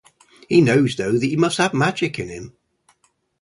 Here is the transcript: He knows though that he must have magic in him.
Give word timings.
He 0.49 0.61
knows 0.61 0.95
though 0.95 1.11
that 1.11 1.21
he 1.21 1.35
must 1.37 1.59
have 1.59 1.75
magic 1.75 2.17
in 2.17 2.27
him. 2.27 2.55